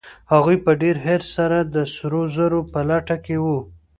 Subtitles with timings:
[0.33, 3.59] هغوی په ډېر حرص سره د سرو زرو په لټه کې وو.